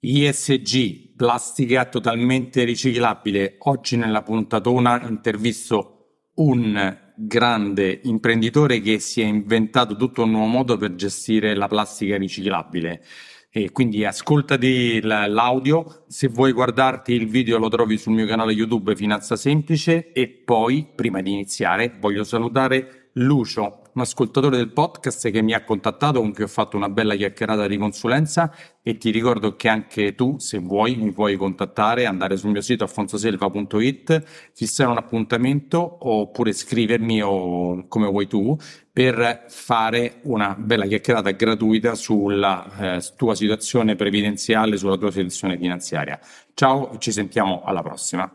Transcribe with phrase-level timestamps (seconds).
[0.00, 3.56] ISG, plastica totalmente riciclabile.
[3.60, 5.92] Oggi nella puntatona intervisto
[6.34, 12.18] un grande imprenditore che si è inventato tutto un nuovo modo per gestire la plastica
[12.18, 13.02] riciclabile.
[13.50, 18.94] E quindi ascoltati l'audio, se vuoi guardarti il video lo trovi sul mio canale YouTube
[18.94, 25.40] Finanza Semplice e poi, prima di iniziare, voglio salutare Lucio, un ascoltatore del podcast che
[25.40, 29.56] mi ha contattato con cui ho fatto una bella chiacchierata di consulenza e ti ricordo
[29.56, 34.98] che anche tu, se vuoi, mi puoi contattare, andare sul mio sito alfonsoselva.it, fissare un
[34.98, 38.54] appuntamento oppure scrivermi o come vuoi tu
[38.92, 46.20] per fare una bella chiacchierata gratuita sulla eh, tua situazione previdenziale, sulla tua situazione finanziaria.
[46.52, 48.30] Ciao, ci sentiamo alla prossima.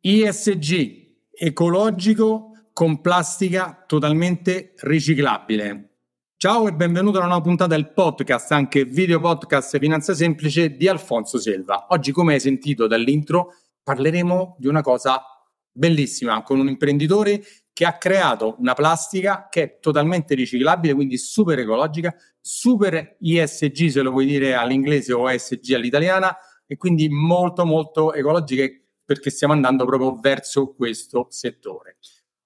[0.00, 2.47] ISG, ecologico
[2.78, 5.96] con plastica totalmente riciclabile.
[6.36, 10.86] Ciao e benvenuto a una nuova puntata del podcast, anche video podcast Finanza Semplice di
[10.86, 11.86] Alfonso Selva.
[11.88, 15.20] Oggi, come hai sentito dall'intro, parleremo di una cosa
[15.72, 21.58] bellissima con un imprenditore che ha creato una plastica che è totalmente riciclabile, quindi super
[21.58, 26.32] ecologica, super ISG se lo vuoi dire all'inglese o ESG all'italiana
[26.64, 28.64] e quindi molto molto ecologica
[29.04, 31.96] perché stiamo andando proprio verso questo settore.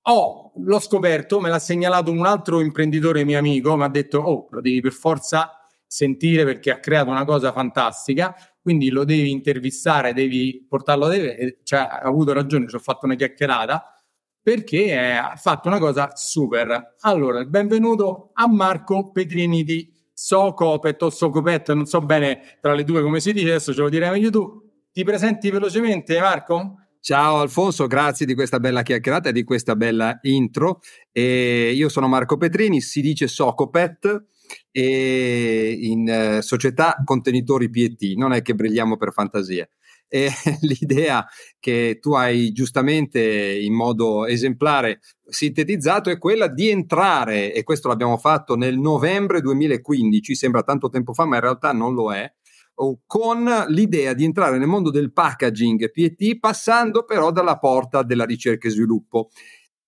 [0.04, 4.48] Oh, l'ho scoperto, me l'ha segnalato un altro imprenditore mio amico, mi ha detto, oh,
[4.50, 10.12] lo devi per forza sentire perché ha creato una cosa fantastica, quindi lo devi intervistare,
[10.12, 13.94] devi portarlo a te, cioè, ha avuto ragione, ci ho fatto una chiacchierata,
[14.42, 16.96] perché ha fatto una cosa super.
[17.02, 23.02] Allora, benvenuto a Marco Petrini di Socopet o Socopet, non so bene tra le due
[23.02, 24.70] come si dice, adesso ce lo direi meglio tu.
[24.90, 26.81] Ti presenti velocemente, Marco?
[27.04, 30.78] Ciao Alfonso, grazie di questa bella chiacchierata e di questa bella intro.
[31.10, 34.26] E io sono Marco Petrini, si dice Socopet
[34.70, 39.68] e in eh, società contenitori PET, non è che brilliamo per fantasia.
[40.06, 40.30] E
[40.62, 41.26] l'idea
[41.58, 48.16] che tu hai giustamente in modo esemplare sintetizzato è quella di entrare, e questo l'abbiamo
[48.16, 52.32] fatto nel novembre 2015, sembra tanto tempo fa, ma in realtà non lo è,
[53.06, 58.68] con l'idea di entrare nel mondo del packaging PET passando però dalla porta della ricerca
[58.68, 59.30] e sviluppo.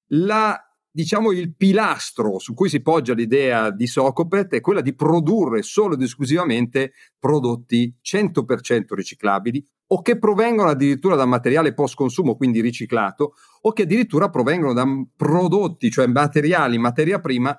[0.08, 0.58] La,
[0.90, 5.94] diciamo il pilastro su cui si poggia l'idea di Socopet è quella di produrre solo
[5.94, 13.34] ed esclusivamente prodotti 100% riciclabili o che provengono addirittura da materiale post consumo, quindi riciclato,
[13.62, 17.56] o che addirittura provengono da prodotti, cioè materiali, materia prima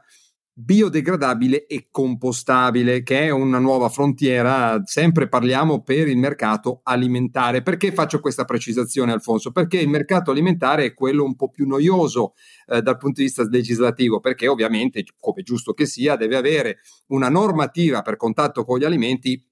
[0.57, 7.61] biodegradabile e compostabile, che è una nuova frontiera, sempre parliamo per il mercato alimentare.
[7.61, 9.51] Perché faccio questa precisazione, Alfonso?
[9.51, 12.35] Perché il mercato alimentare è quello un po' più noioso
[12.67, 16.77] eh, dal punto di vista legislativo, perché ovviamente, come giusto che sia, deve avere
[17.07, 19.45] una normativa per contatto con gli alimenti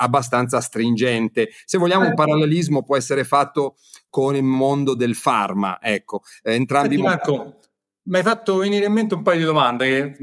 [0.00, 1.50] abbastanza stringente.
[1.64, 2.22] Se vogliamo un certo.
[2.24, 3.76] parallelismo può essere fatto
[4.08, 7.58] con il mondo del farma, ecco, eh, entrambi Senti, Marco,
[8.08, 10.16] mi hai fatto venire in mente un paio di domande.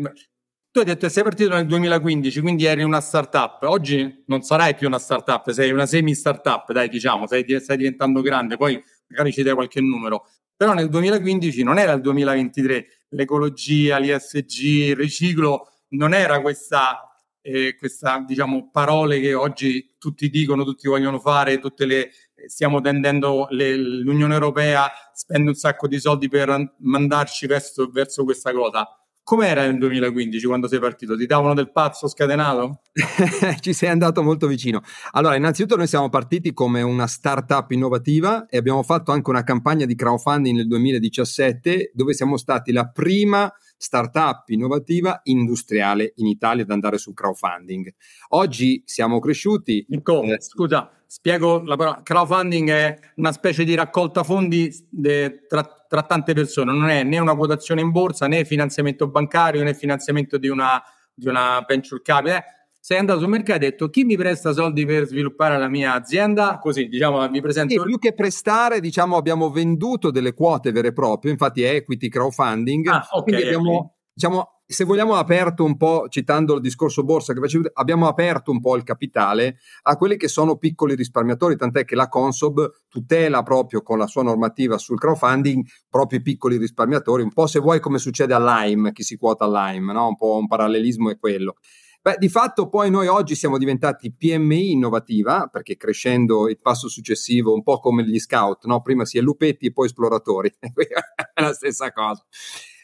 [0.71, 3.61] Tu hai detto che sei partito nel 2015, quindi eri una startup.
[3.63, 8.57] Oggi non sarai più una startup, sei una semi-startup, dai, diciamo, stai, stai diventando grande,
[8.57, 10.27] poi magari ci dai qualche numero.
[10.55, 17.15] Però nel 2015 non era il 2023, l'ecologia, l'ISG, il riciclo, non era questa
[17.47, 22.09] eh, questa, diciamo, parole che oggi tutti dicono, tutti vogliono fare, tutte le,
[22.47, 28.51] stiamo tendendo, le, l'Unione Europea spende un sacco di soldi per mandarci verso, verso questa
[28.51, 28.87] cosa.
[29.25, 31.17] Com'era nel 2015 quando sei partito?
[31.17, 32.81] Ti davano del pazzo scatenato?
[33.59, 34.83] Ci sei andato molto vicino.
[35.13, 39.85] Allora, innanzitutto noi siamo partiti come una startup innovativa e abbiamo fatto anche una campagna
[39.85, 46.69] di crowdfunding nel 2017 dove siamo stati la prima startup innovativa industriale in Italia ad
[46.69, 47.91] andare sul crowdfunding.
[48.29, 49.87] Oggi siamo cresciuti.
[50.03, 50.35] Come?
[50.35, 52.01] Eh, Scusa, spiego la parola.
[52.03, 57.17] Crowdfunding è una specie di raccolta fondi de, tra, tra, tante persone, non è né
[57.19, 60.81] una quotazione in borsa né finanziamento bancario né finanziamento di una,
[61.13, 62.37] di una venture capital.
[62.37, 62.43] Eh,
[62.85, 65.93] sei andato sul mercato e hai detto chi mi presta soldi per sviluppare la mia
[65.93, 66.59] azienda?
[66.59, 67.73] Così, diciamo, mi presento.
[67.73, 72.09] E più che prestare, diciamo, abbiamo venduto delle quote vere e proprie, infatti è equity
[72.09, 72.85] crowdfunding.
[72.85, 73.23] Ah, ok.
[73.23, 78.07] Quindi abbiamo, diciamo, se vogliamo aperto un po', citando il discorso borsa che facevo, abbiamo
[78.07, 82.71] aperto un po' il capitale a quelli che sono piccoli risparmiatori, tant'è che la Consob
[82.87, 87.59] tutela proprio con la sua normativa sul crowdfunding proprio i piccoli risparmiatori, un po' se
[87.59, 90.07] vuoi come succede all'AIM, chi si quota all'AIM, no?
[90.07, 91.55] un po' un parallelismo è quello.
[92.01, 97.51] Beh, di fatto poi noi oggi siamo diventati PMI innovativa, perché crescendo il passo successivo,
[97.51, 98.81] un po' come gli scout, no?
[98.81, 102.23] prima si è lupetti e poi esploratori, è la stessa cosa.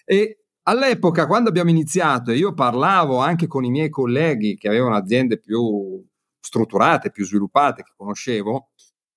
[0.05, 0.40] E
[0.71, 5.37] All'epoca, quando abbiamo iniziato, e io parlavo anche con i miei colleghi che avevano aziende
[5.37, 6.01] più
[6.39, 8.69] strutturate, più sviluppate che conoscevo,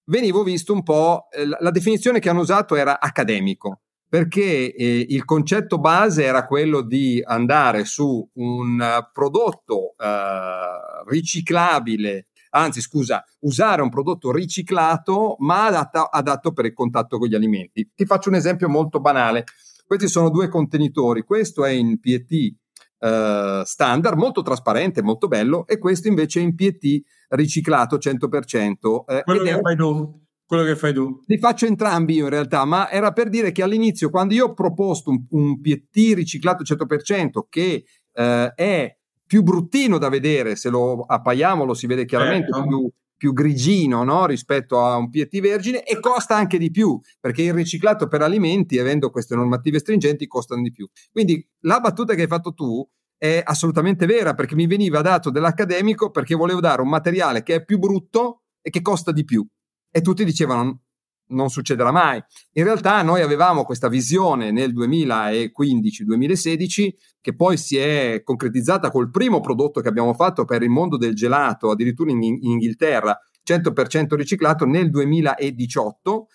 [0.07, 5.25] venivo visto un po', eh, la definizione che hanno usato era accademico, perché eh, il
[5.25, 13.91] concetto base era quello di andare su un prodotto eh, riciclabile, anzi scusa, usare un
[13.91, 17.93] prodotto riciclato ma adatto, adatto per il contatto con gli alimenti.
[17.95, 19.45] Ti faccio un esempio molto banale.
[19.87, 22.55] Questi sono due contenitori, questo è in PET
[22.99, 29.05] eh, standard, molto trasparente, molto bello, e questo invece è in PET riciclato 100%.
[29.07, 29.61] Eh, quello che è...
[29.61, 30.23] fai tu.
[30.47, 31.23] Quello che fai tu.
[31.27, 34.53] Li faccio entrambi io in realtà, ma era per dire che all'inizio, quando io ho
[34.55, 38.97] proposto un, un PET riciclato 100% che eh, è
[39.27, 42.69] più bruttino da vedere, se lo appaiamo lo si vede chiaramente, certo.
[42.69, 42.91] più,
[43.25, 44.27] più grigino no?
[44.27, 48.79] rispetto a un PET vergine e costa anche di più, perché il riciclato per alimenti,
[48.79, 50.87] avendo queste normative stringenti, costano di più.
[51.11, 52.87] Quindi la battuta che hai fatto tu
[53.17, 57.65] è assolutamente vera, perché mi veniva dato dell'accademico perché volevo dare un materiale che è
[57.65, 59.43] più brutto e che costa di più.
[59.91, 60.83] E tutti dicevano
[61.29, 62.23] non succederà mai.
[62.53, 66.91] In realtà noi avevamo questa visione nel 2015-2016
[67.25, 71.15] che poi si è concretizzata col primo prodotto che abbiamo fatto per il mondo del
[71.15, 76.27] gelato, addirittura in, in Inghilterra, 100% riciclato nel 2018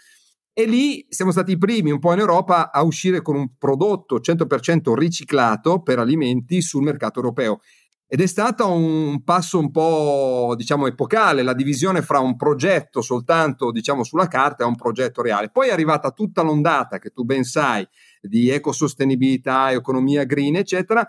[0.51, 4.15] e lì siamo stati i primi un po' in Europa a uscire con un prodotto
[4.15, 7.59] 100% riciclato per alimenti sul mercato europeo.
[8.07, 13.69] Ed è stato un passo un po', diciamo, epocale, la divisione fra un progetto soltanto,
[13.69, 15.51] diciamo, sulla carta e un progetto reale.
[15.51, 17.88] Poi è arrivata tutta l'ondata, che tu ben sai,
[18.21, 21.07] di ecosostenibilità, economia green, eccetera,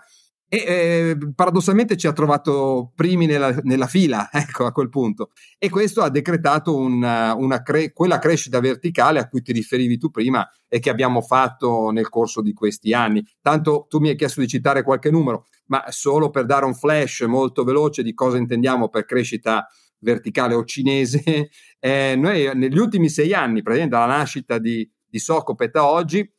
[0.53, 5.31] e eh, paradossalmente ci ha trovato primi nella, nella, fila, ecco, a quel punto.
[5.57, 10.09] E questo ha decretato una, una cre- quella crescita verticale a cui ti riferivi tu
[10.09, 13.25] prima e che abbiamo fatto nel corso di questi anni.
[13.41, 17.21] Tanto tu mi hai chiesto di citare qualche numero, ma solo per dare un flash
[17.21, 19.65] molto veloce di cosa intendiamo per crescita
[19.99, 21.49] verticale o cinese,
[21.79, 26.29] eh, noi negli ultimi sei anni, praticamente dalla nascita di, di Socopet a oggi,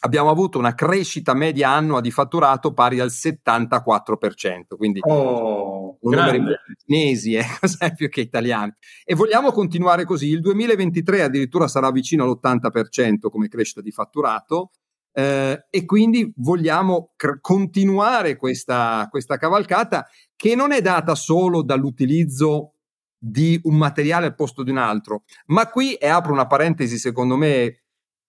[0.00, 6.42] abbiamo avuto una crescita media annua di fatturato pari al 74%, quindi oh, numeri
[6.84, 8.72] cinesi, eh, più che italiani.
[9.04, 10.28] E vogliamo continuare così.
[10.28, 14.70] Il 2023 addirittura sarà vicino all'80% come crescita di fatturato.
[15.10, 20.06] Eh, e quindi vogliamo cr- continuare questa, questa cavalcata
[20.36, 22.74] che non è data solo dall'utilizzo
[23.18, 27.36] di un materiale al posto di un altro, ma qui, e apro una parentesi secondo
[27.36, 27.87] me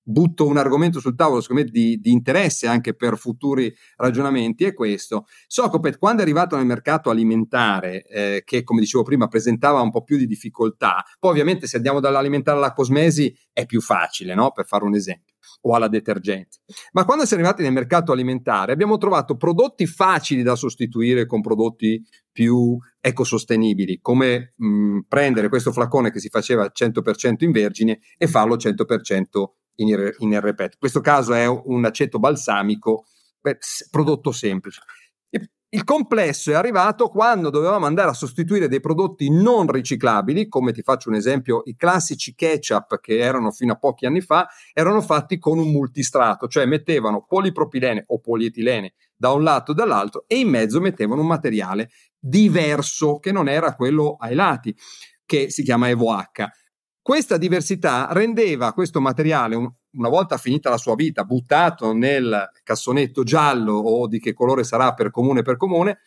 [0.09, 4.73] butto un argomento sul tavolo, secondo me, di, di, interesse anche per futuri ragionamenti, è
[4.73, 5.25] questo.
[5.45, 10.03] Socopet, quando è arrivato nel mercato alimentare, eh, che come dicevo prima presentava un po'
[10.03, 14.51] più di difficoltà, poi ovviamente se andiamo dall'alimentare alla cosmesi è più facile, no?
[14.51, 16.59] per fare un esempio, o alla detergenza.
[16.93, 22.03] Ma quando siamo arrivati nel mercato alimentare abbiamo trovato prodotti facili da sostituire con prodotti
[22.31, 28.55] più ecosostenibili, come mh, prendere questo flacone che si faceva 100% in vergine e farlo
[28.55, 29.23] 100%
[29.81, 30.73] in, in RPET.
[30.73, 33.05] In questo caso è un aceto balsamico
[33.89, 34.81] prodotto semplice.
[35.71, 40.81] Il complesso è arrivato quando dovevamo andare a sostituire dei prodotti non riciclabili, come ti
[40.81, 45.37] faccio un esempio, i classici ketchup che erano fino a pochi anni fa, erano fatti
[45.37, 50.49] con un multistrato, cioè mettevano polipropilene o polietilene da un lato e dall'altro e in
[50.49, 54.75] mezzo mettevano un materiale diverso che non era quello ai lati,
[55.23, 56.49] che si chiama EVOH.
[57.09, 63.73] Questa diversità rendeva questo materiale, una volta finita la sua vita, buttato nel cassonetto giallo
[63.73, 66.01] o di che colore sarà per comune per comune,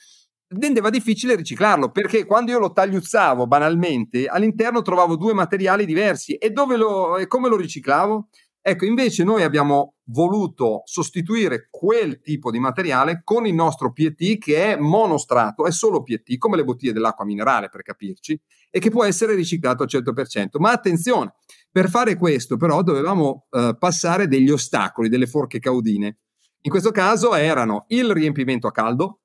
[0.46, 6.50] rendeva difficile riciclarlo perché quando io lo tagliuzzavo banalmente all'interno trovavo due materiali diversi e,
[6.50, 8.28] dove lo, e come lo riciclavo?
[8.64, 14.72] Ecco, invece noi abbiamo voluto sostituire quel tipo di materiale con il nostro PET che
[14.72, 18.40] è monostrato, è solo PET, come le bottiglie dell'acqua minerale per capirci,
[18.70, 20.60] e che può essere riciclato al 100%.
[20.60, 21.34] Ma attenzione,
[21.72, 26.18] per fare questo però dovevamo eh, passare degli ostacoli, delle forche caudine.
[26.60, 29.22] In questo caso erano il riempimento a caldo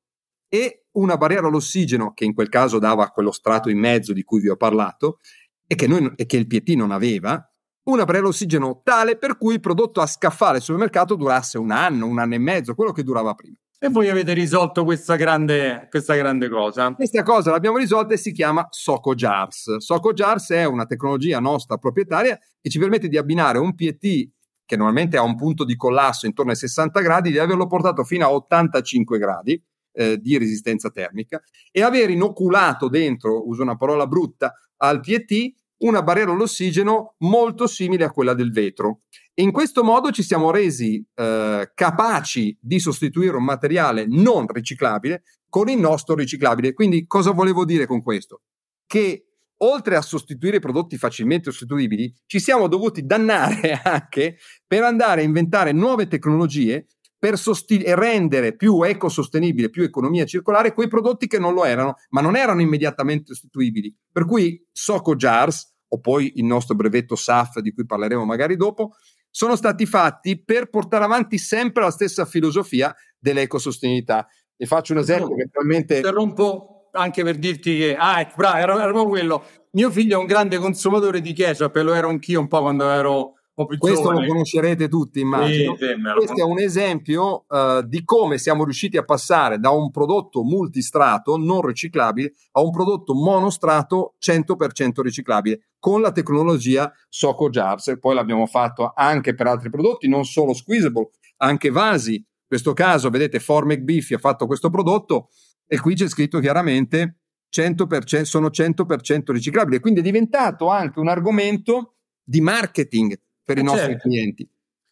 [0.50, 4.40] e una barriera all'ossigeno che in quel caso dava quello strato in mezzo di cui
[4.40, 5.20] vi ho parlato
[5.68, 7.47] e che, noi, e che il PET non aveva,
[7.92, 12.06] una barriera all'ossigeno tale per cui il prodotto a scaffale sul mercato durasse un anno,
[12.06, 13.56] un anno e mezzo, quello che durava prima.
[13.80, 16.94] E voi avete risolto questa grande, questa grande cosa?
[16.94, 19.78] Questa cosa l'abbiamo risolta e si chiama Soco Jars.
[19.78, 24.30] Soco Jars è una tecnologia nostra proprietaria che ci permette di abbinare un PET
[24.66, 28.26] che normalmente ha un punto di collasso intorno ai 60 gradi, di averlo portato fino
[28.26, 29.64] a 85 gradi
[29.94, 31.42] eh, di resistenza termica
[31.72, 38.04] e aver inoculato dentro, uso una parola brutta, al PET una barriera all'ossigeno molto simile
[38.04, 39.02] a quella del vetro.
[39.36, 45.70] In questo modo ci siamo resi eh, capaci di sostituire un materiale non riciclabile con
[45.70, 46.74] il nostro riciclabile.
[46.74, 48.42] Quindi cosa volevo dire con questo?
[48.88, 49.24] che
[49.60, 55.72] oltre a sostituire prodotti facilmente sostituibili, ci siamo dovuti dannare anche per andare a inventare
[55.72, 56.88] nuove tecnologie
[57.28, 62.22] per sosti- rendere più ecosostenibile, più economia circolare quei prodotti che non lo erano, ma
[62.22, 63.94] non erano immediatamente sostituibili.
[64.10, 68.94] Per cui Soco Jars, o poi il nostro brevetto SAF di cui parleremo magari dopo,
[69.30, 74.26] sono stati fatti per portare avanti sempre la stessa filosofia dell'ecosostenibilità.
[74.56, 75.98] E faccio un esempio che probabilmente...
[75.98, 79.44] Interrompo anche per dirti che, ah, ecco, bravo, era proprio quello.
[79.72, 82.90] Mio figlio è un grande consumatore di ketchup e lo ero anch'io un po' quando
[82.90, 83.34] ero
[83.66, 84.22] questo giovane.
[84.22, 85.76] lo conoscerete tutti, immagino.
[85.76, 89.90] Sì, sì, Questo è un esempio uh, di come siamo riusciti a passare da un
[89.90, 97.88] prodotto multistrato non riciclabile a un prodotto monostrato 100% riciclabile con la tecnologia Soco Jars.
[97.88, 102.14] E poi l'abbiamo fatto anche per altri prodotti, non solo squeezable, anche vasi.
[102.14, 105.30] In questo caso, vedete, Formic Biffy ha fatto questo prodotto
[105.66, 107.22] e qui c'è scritto chiaramente
[107.52, 109.80] 100%, sono 100% riciclabili.
[109.80, 114.10] Quindi è diventato anche un argomento di marketing per i nostri certo.
[114.10, 114.50] clienti.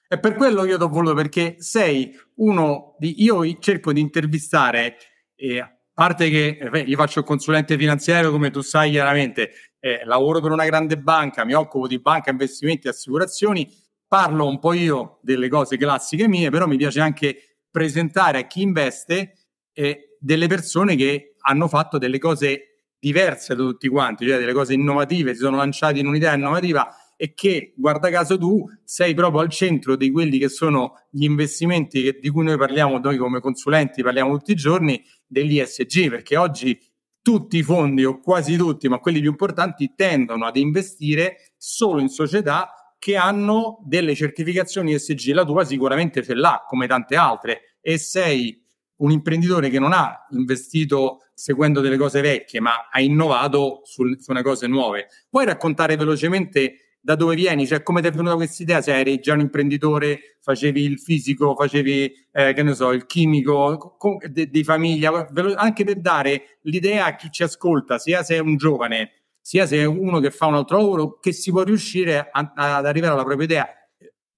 [0.07, 3.21] È per quello io ti ho voluto, perché sei uno di...
[3.23, 4.95] Io cerco di intervistare,
[5.35, 10.05] eh, a parte che eh, io faccio il consulente finanziario, come tu sai chiaramente, eh,
[10.05, 13.69] lavoro per una grande banca, mi occupo di banca, investimenti e assicurazioni,
[14.07, 18.61] parlo un po' io delle cose classiche mie, però mi piace anche presentare a chi
[18.61, 19.33] investe
[19.73, 24.73] eh, delle persone che hanno fatto delle cose diverse da tutti quanti, cioè delle cose
[24.73, 29.49] innovative, si sono lanciati in un'idea innovativa e che, guarda caso, tu sei proprio al
[29.49, 34.03] centro di quelli che sono gli investimenti che, di cui noi parliamo, noi come consulenti
[34.03, 36.79] parliamo tutti i giorni, degli ESG, perché oggi
[37.21, 42.09] tutti i fondi, o quasi tutti, ma quelli più importanti, tendono ad investire solo in
[42.09, 45.31] società che hanno delle certificazioni ESG.
[45.33, 48.63] La tua sicuramente ce l'ha, come tante altre, e sei
[48.97, 54.33] un imprenditore che non ha investito seguendo delle cose vecchie, ma ha innovato su, su
[54.41, 55.07] cose nuove.
[55.29, 59.19] Puoi raccontare velocemente da dove vieni, cioè come ti è venuta questa idea, se eri
[59.19, 63.95] già un imprenditore, facevi il fisico, facevi, eh, che ne so, il chimico,
[64.27, 68.57] di, di famiglia, anche per dare l'idea a chi ci ascolta, sia se è un
[68.57, 72.53] giovane, sia se è uno che fa un altro lavoro, che si può riuscire a,
[72.55, 73.69] ad arrivare alla propria idea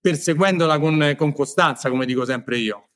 [0.01, 2.89] perseguendola con, con costanza, come dico sempre io.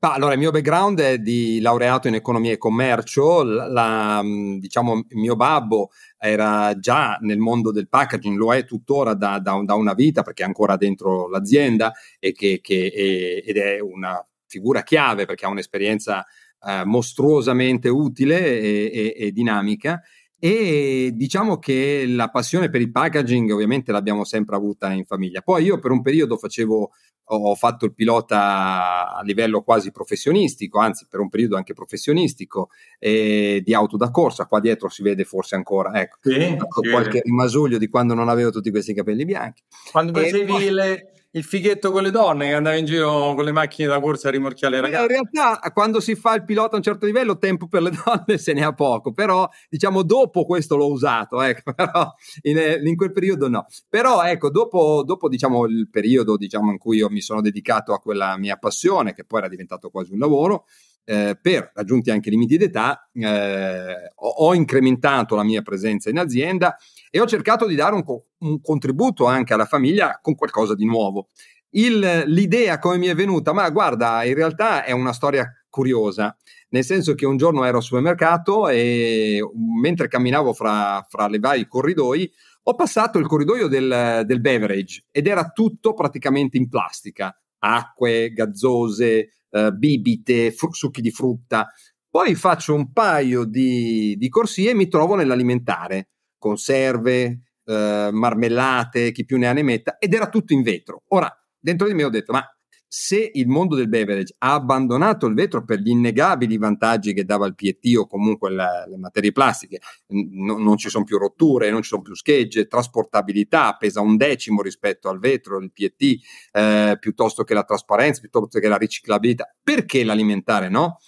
[0.00, 3.42] Ma allora, il mio background è di laureato in economia e commercio.
[3.42, 9.38] La, mm, diciamo, mio babbo era già nel mondo del packaging, lo è tuttora da,
[9.38, 13.80] da, da una vita perché è ancora dentro l'azienda e che, che è, ed è
[13.80, 16.24] una figura chiave perché ha un'esperienza
[16.64, 20.00] eh, mostruosamente utile e, e, e dinamica.
[20.44, 25.40] E diciamo che la passione per il packaging ovviamente l'abbiamo sempre avuta in famiglia.
[25.40, 26.90] Poi io per un periodo facevo
[27.36, 33.62] ho fatto il pilota a livello quasi professionistico, anzi per un periodo anche professionistico, eh,
[33.64, 34.46] di auto da corsa.
[34.46, 36.90] Qua dietro si vede forse ancora, ecco, sì, sì.
[36.90, 39.62] qualche rimasuglio di quando non avevo tutti questi capelli bianchi.
[39.90, 40.70] Quando facevi poi...
[40.70, 44.28] le, il fighetto con le donne che andava in giro con le macchine da corsa
[44.28, 45.02] a rimorchiare le ragazze.
[45.02, 48.38] In realtà, quando si fa il pilota a un certo livello, tempo per le donne
[48.38, 52.12] se ne ha poco, però diciamo dopo questo l'ho usato, ecco, però
[52.42, 53.66] in, in quel periodo no.
[53.88, 57.98] Però ecco, dopo, dopo diciamo, il periodo diciamo, in cui io mi sono dedicato a
[57.98, 60.66] quella mia passione, che poi era diventato quasi un lavoro,
[61.04, 66.18] eh, per raggiunti anche i limiti d'età, eh, ho, ho, incrementato la mia presenza in
[66.18, 66.76] azienda
[67.10, 68.04] e ho cercato di dare un,
[68.42, 71.28] un contributo anche alla famiglia con qualcosa di nuovo.
[71.70, 76.36] Il, l'idea come mi è venuta, ma guarda, in realtà è una storia curiosa,
[76.68, 79.40] nel senso che un giorno ero al supermercato e
[79.80, 82.30] mentre camminavo fra, fra le vari corridoi,
[82.64, 89.28] ho passato il corridoio del, del beverage ed era tutto praticamente in plastica, acque, gazzose,
[89.50, 91.68] eh, bibite, fru- succhi di frutta.
[92.08, 99.24] Poi faccio un paio di, di corsie e mi trovo nell'alimentare, conserve, eh, marmellate, chi
[99.24, 101.02] più ne ha ne metta, ed era tutto in vetro.
[101.08, 102.46] Ora, dentro di me ho detto, ma
[102.94, 107.46] se il mondo del beverage ha abbandonato il vetro per gli innegabili vantaggi che dava
[107.46, 111.80] il PET o comunque la, le materie plastiche, n- non ci sono più rotture, non
[111.80, 116.18] ci sono più schegge, trasportabilità pesa un decimo rispetto al vetro, il PET,
[116.52, 120.98] eh, piuttosto che la trasparenza, piuttosto che la riciclabilità, perché l'alimentare no?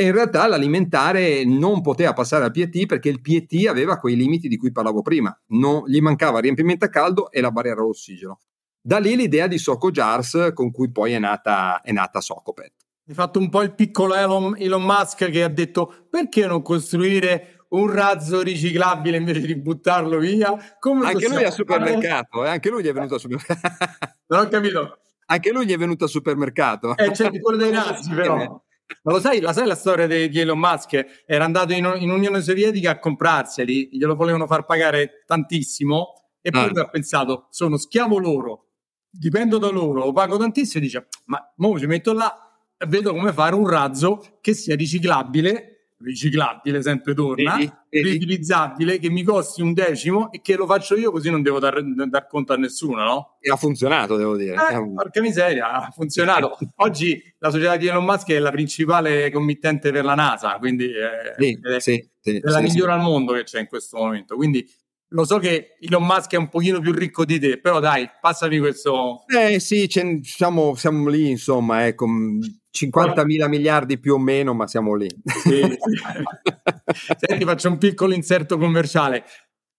[0.00, 4.48] E in realtà l'alimentare non poteva passare al PET perché il PET aveva quei limiti
[4.48, 8.40] di cui parlavo prima, non, gli mancava riempimento a caldo e la barriera all'ossigeno.
[8.80, 12.72] Da lì l'idea di Soco Jars con cui poi è nata, è nata Socopet.
[13.08, 17.66] Hai fatto un po' il piccolo Elon, Elon Musk che ha detto perché non costruire
[17.68, 20.56] un razzo riciclabile invece di buttarlo via?
[20.78, 22.48] Come anche lui al supermercato, eh?
[22.48, 23.76] anche lui gli è venuto al supermercato.
[24.28, 24.98] non ho capito.
[25.26, 26.96] Anche lui gli è venuto al supermercato.
[26.96, 28.62] Eh, c'è quello dei razzi però.
[29.02, 31.24] Ma lo sai, la, sai la storia di Elon Musk?
[31.26, 36.70] Era andato in, in, Unione Sovietica a comprarseli, glielo volevano far pagare tantissimo e poi
[36.74, 36.80] ah.
[36.80, 38.66] ha pensato, sono schiavo loro,
[39.10, 42.50] dipendo da loro, pago tantissimo e dice, ma mo ci metto là
[42.86, 48.08] vedo come fare un razzo che sia riciclabile riciclabile, sempre torna, vedi, vedi.
[48.10, 51.82] riutilizzabile, che mi costi un decimo e che lo faccio io così non devo dar,
[51.82, 53.36] dar conto a nessuno, no?
[53.40, 54.56] E ha funzionato, devo dire.
[54.70, 54.94] Eh, un...
[54.94, 56.58] Porca miseria, ha funzionato.
[56.76, 61.34] Oggi la società di Elon Musk è la principale committente per la NASA, quindi è,
[61.38, 64.36] sì, è, sì, sì, è la migliore al mondo che c'è in questo momento.
[64.36, 64.66] Quindi
[65.12, 68.58] lo so che Elon Musk è un pochino più ricco di te, però dai, passami
[68.58, 69.24] questo...
[69.26, 69.88] Eh sì,
[70.22, 72.06] siamo, siamo, lì, insomma, ecco,
[72.70, 75.08] 50 mila miliardi più o meno, ma siamo lì.
[75.24, 75.62] Sì.
[77.18, 79.24] Senti, faccio un piccolo inserto commerciale.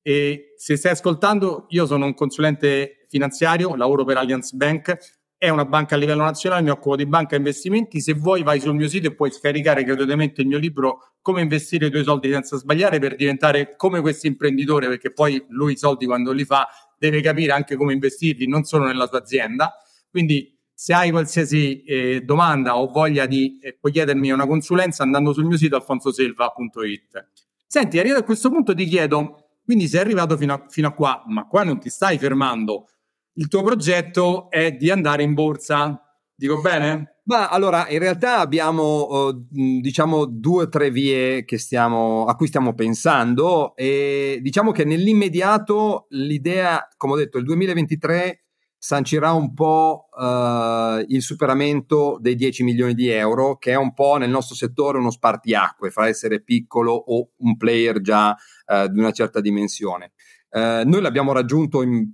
[0.01, 5.65] E se stai ascoltando, io sono un consulente finanziario, lavoro per Allianz Bank, è una
[5.65, 7.99] banca a livello nazionale, mi occupo di banca investimenti.
[7.99, 11.87] Se vuoi vai sul mio sito e puoi scaricare gratuitamente il mio libro Come investire
[11.87, 16.05] i tuoi soldi senza sbagliare per diventare come questo imprenditore, perché poi lui i soldi
[16.05, 19.73] quando li fa deve capire anche come investirli, non solo nella sua azienda.
[20.11, 25.33] Quindi se hai qualsiasi eh, domanda o voglia di eh, puoi chiedermi una consulenza andando
[25.33, 27.29] sul mio sito alfonsoselva.it.
[27.65, 31.23] Senti, arrivato a questo punto ti chiedo, quindi sei arrivato fino a, fino a qua,
[31.25, 32.85] ma qua non ti stai fermando
[33.33, 36.01] il tuo progetto è di andare in borsa.
[36.35, 37.11] Dico bene?
[37.23, 42.73] Ma allora, in realtà abbiamo, uh, diciamo, due o tre vie stiamo, a cui stiamo
[42.73, 48.45] pensando e diciamo che nell'immediato l'idea, come ho detto, il 2023
[48.75, 54.17] sancirà un po' uh, il superamento dei 10 milioni di euro, che è un po'
[54.17, 59.11] nel nostro settore uno spartiacque fra essere piccolo o un player già uh, di una
[59.11, 60.13] certa dimensione.
[60.49, 62.11] Uh, noi l'abbiamo raggiunto in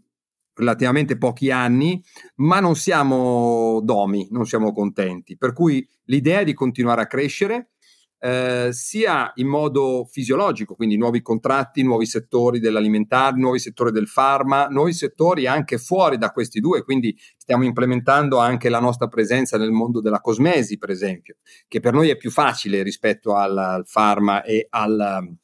[0.58, 2.04] relativamente pochi anni,
[2.38, 5.38] ma non siamo domi, non siamo contenti.
[5.38, 7.72] Per cui l'idea è di continuare a crescere.
[8.20, 14.66] Eh, sia in modo fisiologico, quindi nuovi contratti, nuovi settori dell'alimentare, nuovi settori del farma,
[14.70, 19.70] nuovi settori anche fuori da questi due, quindi stiamo implementando anche la nostra presenza nel
[19.70, 21.36] mondo della cosmesi, per esempio,
[21.68, 25.38] che per noi è più facile rispetto al, farma e, al,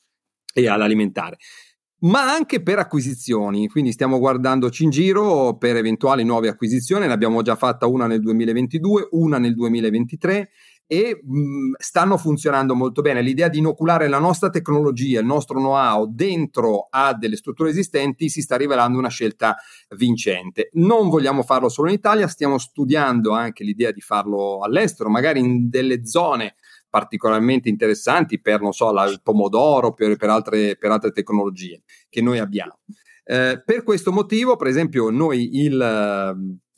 [0.52, 1.38] e all'alimentare
[2.04, 3.68] ma anche per acquisizioni.
[3.68, 7.08] Quindi stiamo guardandoci in giro per eventuali nuove acquisizioni.
[7.08, 10.50] Ne abbiamo già fatta una nel 2022, una nel 2023
[10.86, 13.22] e mh, stanno funzionando molto bene.
[13.22, 18.42] L'idea di inoculare la nostra tecnologia, il nostro know-how dentro a delle strutture esistenti si
[18.42, 19.56] sta rivelando una scelta
[19.96, 20.70] vincente.
[20.74, 25.70] Non vogliamo farlo solo in Italia, stiamo studiando anche l'idea di farlo all'estero, magari in
[25.70, 26.56] delle zone
[26.94, 32.22] particolarmente interessanti per, non so, la, il pomodoro, per, per, altre, per altre tecnologie che
[32.22, 32.82] noi abbiamo.
[33.24, 35.76] Eh, per questo motivo, per esempio, noi il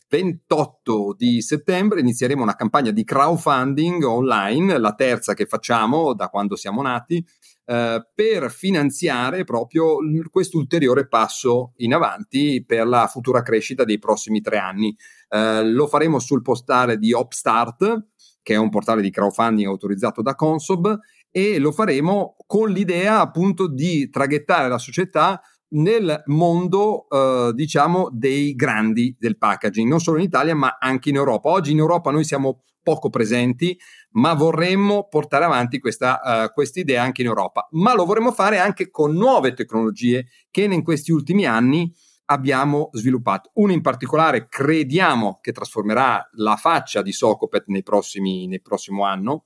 [0.08, 6.30] 28 ehm, di settembre inizieremo una campagna di crowdfunding online, la terza che facciamo da
[6.30, 7.22] quando siamo nati,
[7.66, 9.98] eh, per finanziare proprio
[10.30, 14.96] questo ulteriore passo in avanti per la futura crescita dei prossimi tre anni.
[15.28, 18.12] Eh, lo faremo sul postale di Opstart,
[18.46, 21.00] che è un portale di crowdfunding autorizzato da Consob,
[21.32, 28.54] e lo faremo con l'idea appunto di traghettare la società nel mondo, eh, diciamo, dei
[28.54, 31.50] grandi del packaging, non solo in Italia, ma anche in Europa.
[31.50, 33.76] Oggi in Europa noi siamo poco presenti,
[34.12, 37.68] ma vorremmo portare avanti questa uh, idea anche in Europa.
[37.72, 41.92] Ma lo vorremmo fare anche con nuove tecnologie che in questi ultimi anni
[42.26, 43.52] abbiamo sviluppato.
[43.56, 49.46] Una in particolare crediamo che trasformerà la faccia di Socopet nei prossimi, nel prossimo anno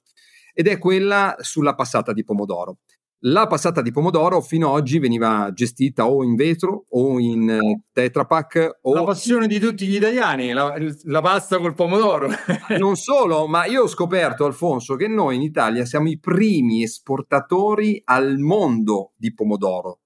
[0.53, 2.79] ed è quella sulla passata di pomodoro.
[3.23, 7.81] La passata di pomodoro fino ad oggi veniva gestita o in vetro o in uh,
[7.91, 8.79] Tetra Pak.
[8.83, 8.93] O...
[8.93, 12.29] La passione di tutti gli italiani, la, la pasta col pomodoro.
[12.79, 18.01] non solo, ma io ho scoperto, Alfonso, che noi in Italia siamo i primi esportatori
[18.05, 19.99] al mondo di pomodoro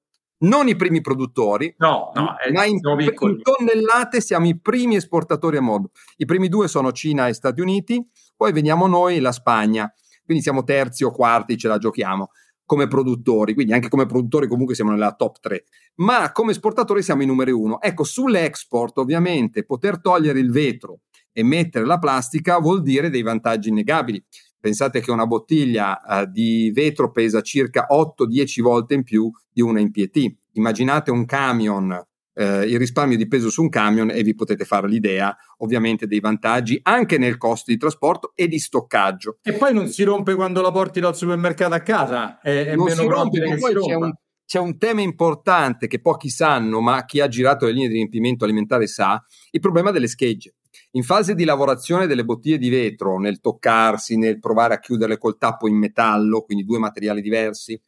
[0.43, 5.61] non i primi produttori, no, no, ma in, in, tonnellate siamo i primi esportatori a
[5.61, 5.91] mondo.
[6.17, 9.91] I primi due sono Cina e Stati Uniti, poi veniamo noi, la Spagna,
[10.25, 12.29] quindi siamo terzi o quarti, ce la giochiamo
[12.65, 15.63] come produttori, quindi anche come produttori comunque siamo nella top 3,
[15.95, 17.81] ma come esportatori siamo i numeri uno.
[17.81, 21.01] Ecco, sull'export ovviamente poter togliere il vetro
[21.31, 24.23] e mettere la plastica vuol dire dei vantaggi innegabili.
[24.63, 29.81] Pensate che una bottiglia uh, di vetro pesa circa 8-10 volte in più di una
[29.81, 30.35] in PET.
[30.53, 34.87] Immaginate un camion, uh, il risparmio di peso su un camion e vi potete fare
[34.87, 39.39] l'idea ovviamente dei vantaggi anche nel costo di trasporto e di stoccaggio.
[39.43, 42.85] E poi non si rompe quando la porti dal supermercato a casa, è, è non
[42.85, 44.13] meno si rompe, che poi c'è un,
[44.45, 48.45] c'è un tema importante che pochi sanno, ma chi ha girato le linee di riempimento
[48.45, 49.21] alimentare sa,
[49.51, 50.53] il problema delle schegge
[50.91, 55.37] In fase di lavorazione delle bottiglie di vetro, nel toccarsi, nel provare a chiuderle col
[55.37, 57.79] tappo in metallo, quindi due materiali diversi,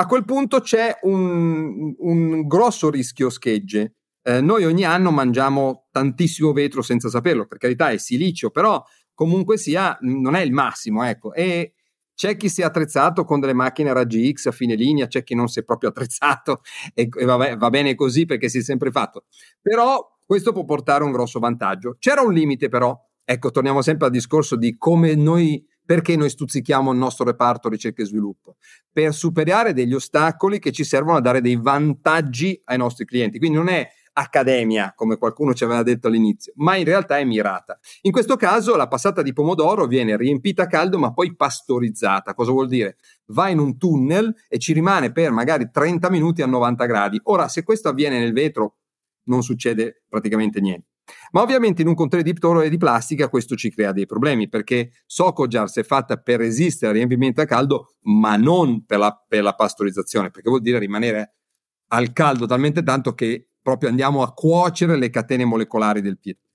[0.00, 3.94] a quel punto c'è un, un grosso rischio schegge.
[4.22, 9.56] Eh, noi ogni anno mangiamo tantissimo vetro senza saperlo, per carità è silicio, però comunque
[9.56, 11.32] sia, non è il massimo, ecco.
[11.34, 11.74] E
[12.14, 15.22] c'è chi si è attrezzato con delle macchine a raggi X a fine linea, c'è
[15.22, 16.62] chi non si è proprio attrezzato
[16.94, 19.24] e, e vabbè, va bene così perché si è sempre fatto.
[19.60, 21.96] Però questo può portare un grosso vantaggio.
[21.98, 26.92] C'era un limite però, ecco, torniamo sempre al discorso di come noi perché noi stuzzichiamo
[26.92, 28.56] il nostro reparto ricerca e sviluppo?
[28.92, 33.38] Per superare degli ostacoli che ci servono a dare dei vantaggi ai nostri clienti.
[33.38, 37.78] Quindi non è accademia, come qualcuno ci aveva detto all'inizio, ma in realtà è mirata.
[38.02, 42.34] In questo caso la passata di pomodoro viene riempita a caldo ma poi pastorizzata.
[42.34, 42.98] Cosa vuol dire?
[43.28, 47.18] Va in un tunnel e ci rimane per magari 30 minuti a 90 gradi.
[47.24, 48.77] Ora, se questo avviene nel vetro,
[49.28, 50.88] non succede praticamente niente.
[51.30, 55.82] Ma ovviamente in un contenitore di plastica questo ci crea dei problemi perché Socojars è
[55.82, 60.48] fatta per resistere al riempimento a caldo, ma non per la, per la pastorizzazione, perché
[60.48, 61.34] vuol dire rimanere
[61.88, 66.46] al caldo talmente tanto che proprio andiamo a cuocere le catene molecolari del pietre.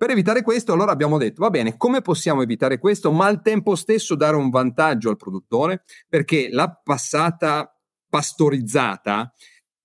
[0.00, 3.74] Per evitare questo, allora abbiamo detto, va bene, come possiamo evitare questo, ma al tempo
[3.74, 5.84] stesso dare un vantaggio al produttore?
[6.08, 7.70] Perché la passata
[8.08, 9.30] pastorizzata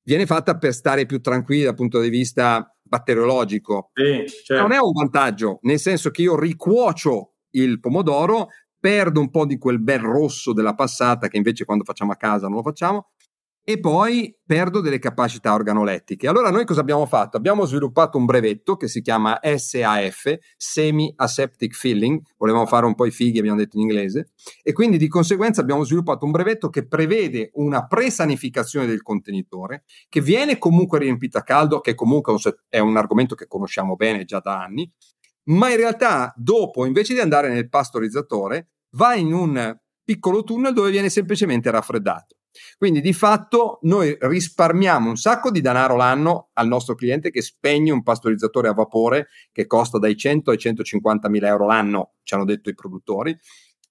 [0.06, 3.92] viene fatta per stare più tranquilli dal punto di vista batteriologico.
[3.94, 4.62] Sì, certo.
[4.62, 8.48] Non è un vantaggio, nel senso che io ricuocio il pomodoro,
[8.80, 12.48] perdo un po' di quel bel rosso della passata che invece quando facciamo a casa
[12.48, 13.10] non lo facciamo
[13.68, 16.28] e poi perdo delle capacità organolettiche.
[16.28, 17.36] Allora noi cosa abbiamo fatto?
[17.36, 23.08] Abbiamo sviluppato un brevetto che si chiama SAF, Semi Aseptic Filling, volevamo fare un po'
[23.08, 26.88] i fighi, abbiamo detto in inglese, e quindi di conseguenza abbiamo sviluppato un brevetto che
[26.88, 32.36] prevede una presanificazione del contenitore, che viene comunque riempito a caldo, che comunque
[32.70, 34.88] è un argomento che conosciamo bene già da anni,
[35.46, 40.92] ma in realtà dopo, invece di andare nel pastorizzatore, va in un piccolo tunnel dove
[40.92, 42.36] viene semplicemente raffreddato.
[42.78, 47.92] Quindi di fatto noi risparmiamo un sacco di denaro l'anno al nostro cliente che spegne
[47.92, 52.46] un pastorizzatore a vapore che costa dai 100 ai 150 mila euro l'anno, ci hanno
[52.46, 53.38] detto i produttori,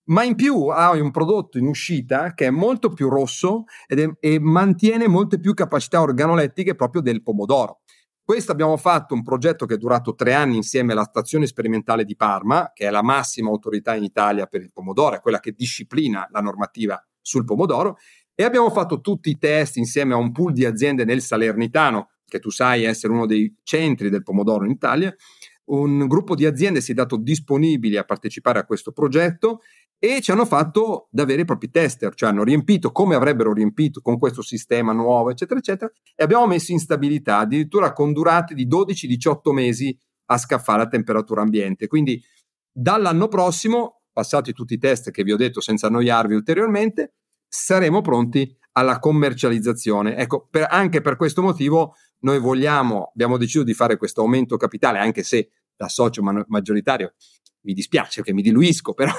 [0.06, 4.38] ma in più hai un prodotto in uscita che è molto più rosso è, e
[4.38, 7.80] mantiene molte più capacità organolettiche proprio del pomodoro.
[8.22, 12.16] Questo abbiamo fatto un progetto che è durato tre anni insieme alla stazione sperimentale di
[12.16, 16.26] Parma, che è la massima autorità in Italia per il pomodoro, è quella che disciplina
[16.30, 17.98] la normativa sul pomodoro,
[18.34, 22.40] e abbiamo fatto tutti i test insieme a un pool di aziende nel Salernitano, che
[22.40, 25.14] tu sai essere uno dei centri del pomodoro in Italia.
[25.66, 29.60] Un gruppo di aziende si è dato disponibili a partecipare a questo progetto
[29.98, 34.00] e ci hanno fatto da veri e propri tester, cioè hanno riempito come avrebbero riempito
[34.00, 38.66] con questo sistema nuovo, eccetera, eccetera, e abbiamo messo in stabilità addirittura con durate di
[38.66, 41.86] 12-18 mesi a scaffale a temperatura ambiente.
[41.86, 42.22] Quindi
[42.70, 47.14] dall'anno prossimo, passati tutti i test che vi ho detto senza annoiarvi ulteriormente,
[47.54, 50.16] saremo pronti alla commercializzazione.
[50.16, 54.98] Ecco, per, anche per questo motivo noi vogliamo, abbiamo deciso di fare questo aumento capitale,
[54.98, 57.14] anche se da socio maggioritario
[57.62, 59.12] mi dispiace che mi diluisco, però,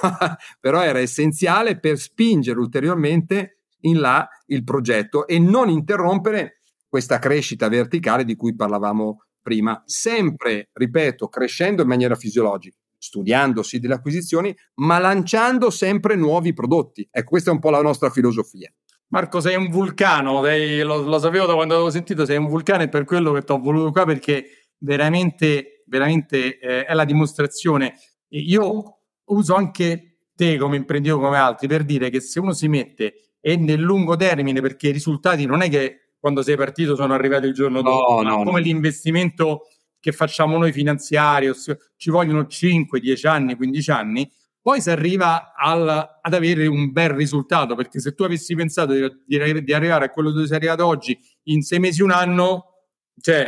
[0.59, 7.69] però era essenziale per spingere ulteriormente in là il progetto e non interrompere questa crescita
[7.69, 14.99] verticale di cui parlavamo prima, sempre, ripeto, crescendo in maniera fisiologica studiandosi delle acquisizioni, ma
[14.99, 17.07] lanciando sempre nuovi prodotti.
[17.09, 18.71] Ecco, questa è un po' la nostra filosofia.
[19.09, 22.83] Marco, sei un vulcano, sei, lo, lo, sapevo da quando avevo sentito, sei un vulcano
[22.83, 27.93] e per quello che ti ho voluto qua perché veramente, veramente eh, è la dimostrazione.
[28.29, 33.35] Io uso anche te come imprenditore, come altri, per dire che se uno si mette
[33.39, 37.45] e nel lungo termine, perché i risultati non è che quando sei partito sono arrivati
[37.45, 38.65] il giorno dopo, no, no, come no.
[38.65, 39.67] l'investimento
[40.05, 41.51] che facciamo noi finanziari,
[41.97, 45.89] ci vogliono 5, 10 anni, 15 anni, poi si arriva al,
[46.21, 50.09] ad avere un bel risultato, perché se tu avessi pensato di, di, di arrivare a
[50.11, 52.83] quello dove sei arrivato oggi in sei mesi, un anno,
[53.19, 53.47] cioè...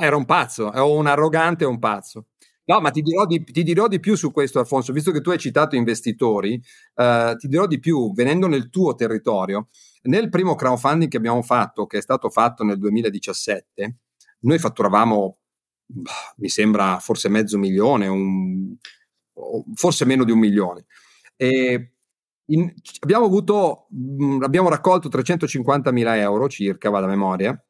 [0.00, 2.28] Era un, pazzo, era un arrogante e un pazzo.
[2.64, 5.28] No, ma ti dirò, di, ti dirò, di, più su questo, Alfonso, visto che tu
[5.28, 6.58] hai citato investitori,
[6.94, 9.68] eh, ti dirò di più, venendo nel tuo territorio,
[10.04, 13.96] nel primo crowdfunding che abbiamo fatto, che è stato fatto nel 2017,
[14.40, 15.36] noi fatturavamo
[16.36, 18.76] mi sembra forse mezzo milione, un,
[19.74, 20.86] forse meno di un milione.
[22.50, 23.88] In, abbiamo avuto,
[24.40, 27.62] abbiamo raccolto 350 mila euro circa, vado a memoria,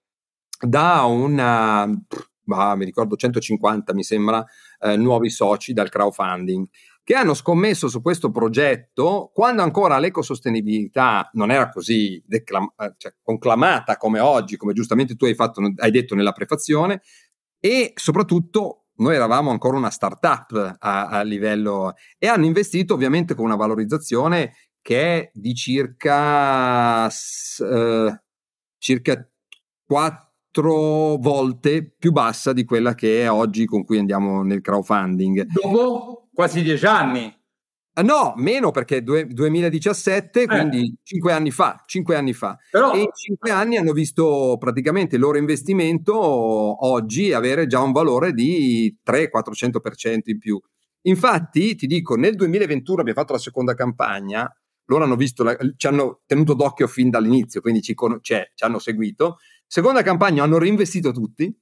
[0.61, 4.45] da una, mi ricordo 150 mi sembra,
[4.81, 6.67] eh, nuovi soci dal crowdfunding
[7.09, 13.15] che hanno scommesso su questo progetto quando ancora l'ecosostenibilità non era così declam- eh, cioè,
[13.23, 17.01] conclamata come oggi, come giustamente tu hai, fatto, hai detto nella prefazione,
[17.61, 23.45] e soprattutto noi eravamo ancora una startup a, a livello e hanno investito ovviamente con
[23.45, 28.23] una valorizzazione che è di circa, eh,
[28.79, 29.31] circa
[29.85, 35.47] 4 volte più bassa di quella che è oggi con cui andiamo nel crowdfunding.
[35.47, 37.38] Dopo quasi 10 anni.
[37.99, 40.47] Uh, no, meno perché due, 2017, eh.
[40.47, 42.57] quindi 5 anni fa, 5 anni fa.
[42.71, 42.93] Però...
[42.93, 48.33] E in 5 anni hanno visto praticamente il loro investimento oggi avere già un valore
[48.33, 50.61] di 300-400% in più.
[51.03, 54.51] Infatti, ti dico, nel 2021 abbiamo fatto la seconda campagna,
[54.87, 58.79] loro hanno visto, la, ci hanno tenuto d'occhio fin dall'inizio, quindi ci, cioè, ci hanno
[58.79, 59.39] seguito.
[59.67, 61.55] Seconda campagna hanno reinvestito tutti,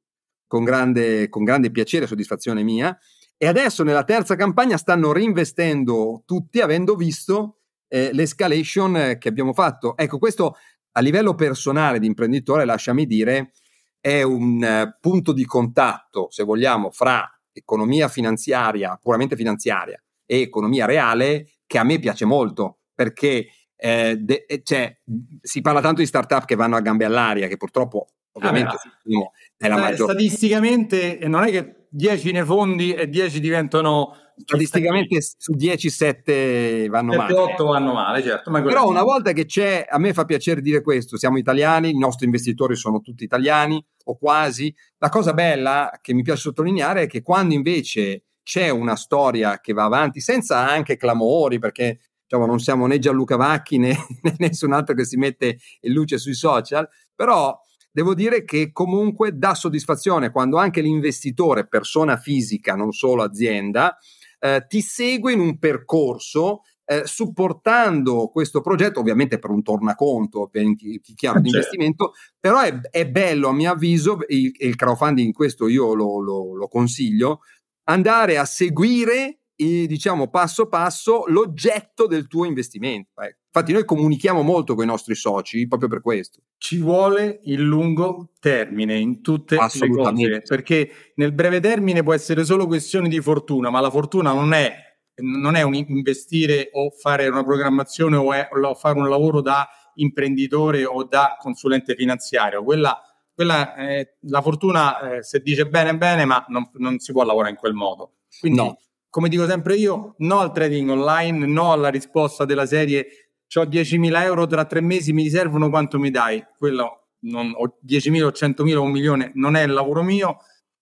[0.47, 2.97] con grande, con grande piacere e soddisfazione mia,
[3.37, 9.97] e adesso nella terza campagna stanno reinvestendo tutti avendo visto eh, l'escalation che abbiamo fatto.
[9.97, 10.57] Ecco, questo
[10.93, 13.53] a livello personale di imprenditore, lasciami dire,
[14.01, 20.87] è un uh, punto di contatto, se vogliamo, fra economia finanziaria, puramente finanziaria, e economia
[20.87, 24.99] reale, che a me piace molto, perché eh, de- eh, cioè,
[25.43, 29.69] si parla tanto di startup che vanno a gambe all'aria, che purtroppo ovviamente ah, è
[29.69, 30.11] la maggior...
[30.11, 37.13] Statisticamente non è che 10 ne fondi e 10 diventano statisticamente su 10 7 vanno
[37.13, 37.53] 7, male.
[37.53, 41.17] 8 vanno male certo però una volta che c'è a me fa piacere dire questo
[41.17, 44.75] siamo italiani i nostri investitori sono tutti italiani o quasi.
[44.99, 49.73] La cosa bella che mi piace sottolineare è che quando invece c'è una storia che
[49.73, 54.73] va avanti senza anche clamori perché diciamo, non siamo né Gianluca Vacchi né, né nessun
[54.73, 57.59] altro che si mette in luce sui social però
[57.97, 63.97] devo dire che comunque dà soddisfazione quando anche l'investitore, persona fisica, non solo azienda,
[64.39, 70.67] eh, ti segue in un percorso eh, supportando questo progetto, ovviamente per un tornaconto, per
[71.15, 75.67] chiaro di investimento, però è, è, bello a mio avviso, il, il crowdfunding in questo
[75.67, 77.41] io lo, lo, lo consiglio,
[77.85, 83.21] andare a seguire diciamo passo passo l'oggetto del tuo investimento.
[83.23, 83.37] Eh.
[83.47, 86.43] Infatti noi comunichiamo molto con i nostri soci proprio per questo.
[86.59, 92.45] Ci vuole il lungo termine in tutte le cose, perché nel breve termine può essere
[92.45, 94.75] solo questione di fortuna, ma la fortuna non è,
[95.23, 99.67] non è un investire o fare una programmazione o, è, o fare un lavoro da
[99.95, 102.63] imprenditore o da consulente finanziario.
[102.63, 103.01] Quella,
[103.33, 107.53] quella eh, la fortuna eh, se dice bene bene, ma non, non, si può lavorare
[107.53, 108.17] in quel modo.
[108.39, 108.79] Quindi, no.
[109.17, 113.07] Come dico sempre io, no al trading online, no alla risposta della serie
[113.55, 116.45] ho 10.000 euro tra tre mesi, mi servono quanto mi dai?
[116.59, 120.37] Quello non, o 10.000 o 100.000 o un milione non è il lavoro mio.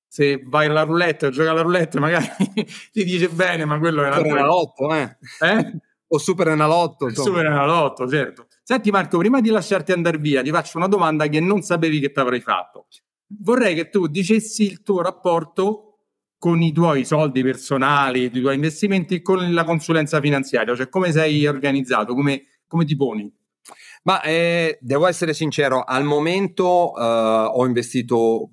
[0.08, 2.26] Se vai alla roulette, gioca alla roulette, magari
[2.90, 5.16] ti dice bene, ma quello è una Super Enalotto, eh?
[5.40, 5.80] eh?
[6.08, 7.14] O Super Enalotto.
[7.14, 8.48] Super Enalotto, certo.
[8.64, 12.10] Senti Marco, prima di lasciarti andare via, ti faccio una domanda che non sapevi che
[12.10, 12.88] ti avrei fatto.
[13.28, 15.93] Vorrei che tu dicessi il tuo rapporto
[16.44, 21.46] con i tuoi soldi personali, i tuoi investimenti, con la consulenza finanziaria, cioè come sei
[21.46, 23.32] organizzato, come come ti poni?
[24.02, 28.50] Ma eh, devo essere sincero, al momento eh, ho investito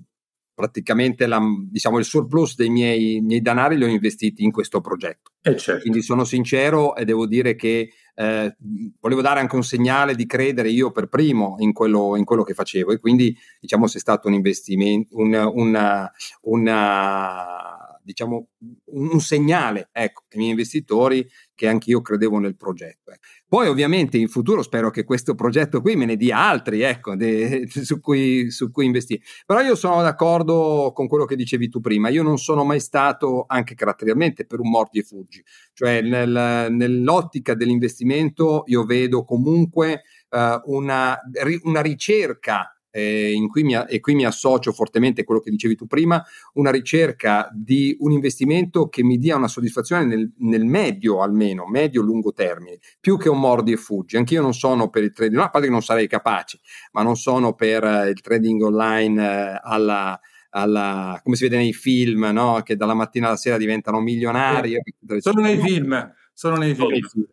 [0.53, 5.31] praticamente la, diciamo, il surplus dei miei, miei, danari li ho investiti in questo progetto.
[5.41, 5.81] Eh certo.
[5.81, 8.55] Quindi sono sincero e devo dire che eh,
[9.01, 12.53] volevo dare anche un segnale di credere io per primo in quello, in quello che
[12.53, 16.11] facevo e quindi diciamo se è stato un investimento, un, una,
[16.43, 17.70] una
[18.03, 18.49] diciamo,
[18.85, 23.11] un, segnale ecco, ai miei investitori che anch'io credevo nel progetto.
[23.11, 23.21] Ecco.
[23.47, 27.67] Poi ovviamente in futuro spero che questo progetto qui me ne dia altri ecco, de,
[27.69, 29.21] su, cui, su, cui, investire.
[29.45, 33.45] Però io sono d'accordo con quello che dicevi tu prima, io non sono mai stato
[33.47, 40.73] anche caratterialmente per un mordi e fuggi, cioè nel, nell'ottica dell'investimento io vedo comunque uh,
[40.73, 41.19] una,
[41.63, 45.75] una ricerca eh, in cui mi, e qui mi associo fortemente a quello che dicevi
[45.75, 46.23] tu prima,
[46.53, 52.33] una ricerca di un investimento che mi dia una soddisfazione nel, nel medio almeno, medio-lungo
[52.33, 54.17] termine, più che un mordi e fuggi.
[54.17, 56.59] Anch'io non sono per il trading, no, a parte che non sarei capace,
[56.91, 61.73] ma non sono per eh, il trading online eh, alla, alla, come si vede nei
[61.73, 62.61] film, no?
[62.63, 64.75] che dalla mattina alla sera diventano milionari.
[64.75, 66.89] Eh, sono nei film sono nei film.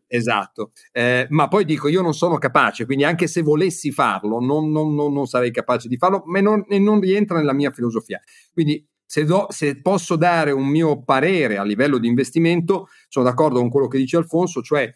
[0.06, 4.70] Esatto, eh, ma poi dico io non sono capace, quindi anche se volessi farlo non,
[4.70, 8.20] non, non, non sarei capace di farlo, ma non, non rientra nella mia filosofia.
[8.52, 13.60] Quindi se, do, se, posso dare un mio parere a livello di investimento, sono d'accordo
[13.60, 14.92] con quello che dice Alfonso, cioè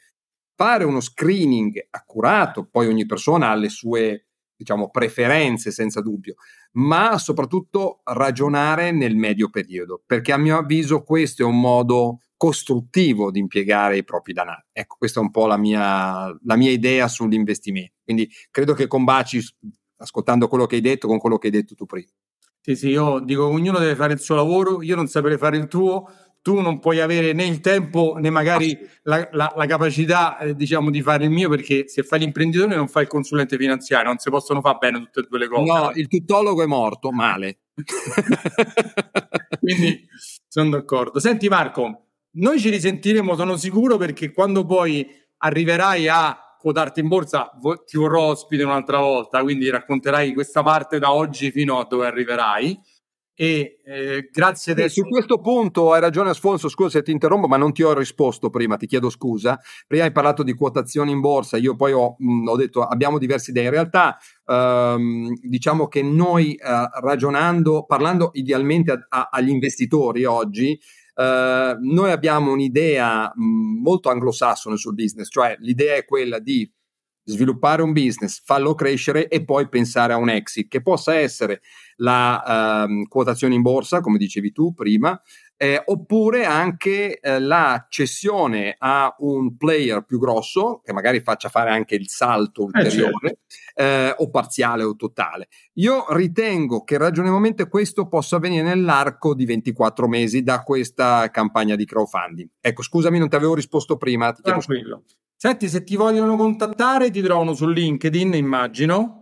[0.55, 6.35] fare uno screening accurato, poi ogni persona ha le sue diciamo, preferenze senza dubbio,
[6.73, 13.31] ma soprattutto ragionare nel medio periodo, perché a mio avviso questo è un modo costruttivo
[13.31, 14.65] di impiegare i propri danari.
[14.73, 17.93] Ecco, questa è un po' la mia, la mia idea sull'investimento.
[18.03, 19.41] Quindi credo che combaci,
[19.99, 22.09] ascoltando quello che hai detto, con quello che hai detto tu prima.
[22.61, 25.69] Sì, sì, io dico ognuno deve fare il suo lavoro, io non saprei fare il
[25.69, 26.11] tuo,
[26.43, 30.91] tu non puoi avere né il tempo né magari la, la, la capacità eh, diciamo
[30.91, 34.29] di fare il mio perché se fai l'imprenditore non fai il consulente finanziario non si
[34.29, 37.61] possono fare bene tutte e due le cose no il tuttologo è morto male
[39.61, 40.05] quindi
[40.49, 45.07] sono d'accordo senti Marco noi ci risentiremo sono sicuro perché quando poi
[45.39, 47.51] arriverai a quotarti in borsa
[47.85, 52.81] ti vorrò ospite un'altra volta quindi racconterai questa parte da oggi fino a dove arriverai
[53.35, 55.01] e eh, grazie adesso...
[55.03, 58.51] Su questo punto hai ragione Asfonso, scusa se ti interrompo, ma non ti ho risposto
[58.51, 59.59] prima, ti chiedo scusa.
[59.87, 63.51] Prima hai parlato di quotazioni in borsa, io poi ho, mh, ho detto abbiamo diverse
[63.51, 63.65] idee.
[63.65, 70.79] In realtà ehm, diciamo che noi eh, ragionando, parlando idealmente a, a, agli investitori oggi,
[71.15, 76.71] eh, noi abbiamo un'idea mh, molto anglosassone sul business, cioè l'idea è quella di
[77.25, 81.61] sviluppare un business, farlo crescere e poi pensare a un exit, che possa essere
[81.97, 85.21] la ehm, quotazione in borsa, come dicevi tu prima,
[85.63, 91.71] eh, oppure anche eh, la cessione a un player più grosso, che magari faccia fare
[91.71, 94.23] anche il salto eh, ulteriore, eh, certo.
[94.25, 95.47] o parziale o totale.
[95.75, 101.85] Io ritengo che ragionevolmente questo possa avvenire nell'arco di 24 mesi da questa campagna di
[101.85, 102.49] crowdfunding.
[102.61, 104.33] Ecco, scusami, non ti avevo risposto prima.
[104.33, 105.05] Ti Tranquillo.
[105.37, 109.22] Senti, se ti vogliono contattare, ti trovano su LinkedIn, immagino.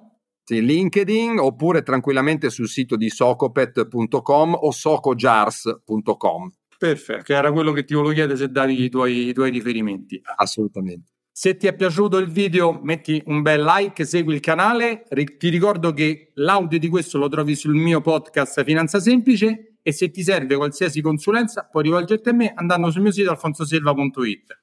[0.50, 6.52] Sì, LinkedIn oppure tranquillamente sul sito di socopet.com o socojars.com.
[6.76, 10.20] Perfetto, che era quello che ti volevo chiedere se davi i tuoi, i tuoi riferimenti.
[10.38, 11.12] Assolutamente.
[11.30, 15.04] Se ti è piaciuto il video, metti un bel like, segui il canale.
[15.08, 20.10] Ti ricordo che l'audio di questo lo trovi sul mio podcast Finanza Semplice e se
[20.10, 24.59] ti serve qualsiasi consulenza puoi rivolgerti a me andando sul mio sito alfonsoselva.it.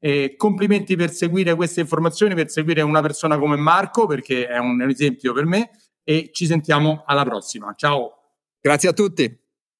[0.00, 4.80] E complimenti per seguire queste informazioni, per seguire una persona come Marco, perché è un
[4.88, 5.70] esempio per me.
[6.02, 7.74] E ci sentiamo alla prossima.
[7.76, 8.14] Ciao.
[8.60, 9.38] Grazie a tutti.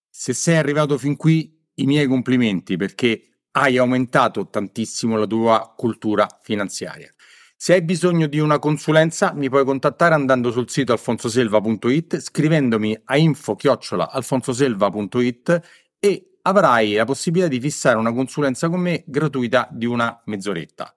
[0.08, 6.26] Se sei arrivato fin qui, i miei complimenti perché hai aumentato tantissimo la tua cultura
[6.42, 7.12] finanziaria.
[7.56, 13.18] Se hai bisogno di una consulenza, mi puoi contattare andando sul sito alfonsoselva.it, scrivendomi a
[13.18, 15.60] info-alfonsoselva.it
[15.98, 20.94] e avrai la possibilità di fissare una consulenza con me gratuita di una mezz'oretta.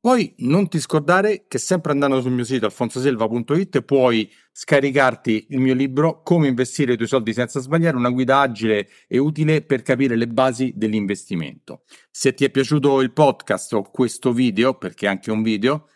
[0.00, 5.74] Poi non ti scordare che sempre andando sul mio sito alfonsoselva.it puoi scaricarti il mio
[5.74, 10.14] libro Come investire i tuoi soldi senza sbagliare, una guida agile e utile per capire
[10.14, 11.82] le basi dell'investimento.
[12.12, 15.88] Se ti è piaciuto il podcast o questo video, perché è anche un video,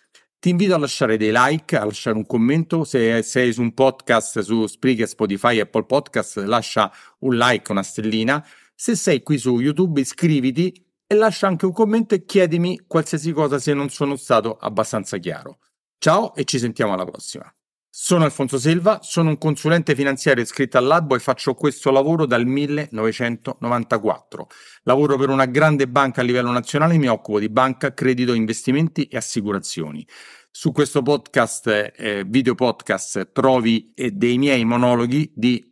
[0.42, 2.82] ti invito a lasciare dei like, a lasciare un commento.
[2.82, 8.44] Se sei su un podcast su Spreaker, Spotify, Apple Podcast, lascia un like, una stellina.
[8.82, 10.74] Se sei qui su YouTube iscriviti
[11.06, 15.58] e lascia anche un commento e chiedimi qualsiasi cosa se non sono stato abbastanza chiaro.
[15.98, 17.48] Ciao e ci sentiamo alla prossima.
[17.88, 24.48] Sono Alfonso Silva, sono un consulente finanziario iscritto all'Albo e faccio questo lavoro dal 1994.
[24.82, 29.04] Lavoro per una grande banca a livello nazionale e mi occupo di banca, credito, investimenti
[29.04, 30.04] e assicurazioni.
[30.50, 35.71] Su questo podcast, eh, video podcast, trovi eh, dei miei monologhi di